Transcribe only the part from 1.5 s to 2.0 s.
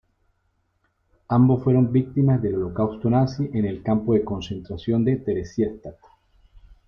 fueron